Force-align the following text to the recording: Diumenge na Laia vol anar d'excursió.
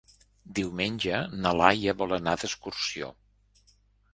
Diumenge 0.59 1.19
na 1.43 1.51
Laia 1.59 1.95
vol 1.99 2.15
anar 2.17 2.33
d'excursió. 2.45 3.11